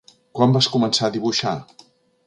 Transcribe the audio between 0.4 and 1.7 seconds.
vas començar a dibuixar?